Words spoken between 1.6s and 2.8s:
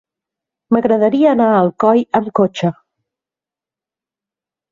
Alcoi amb cotxe.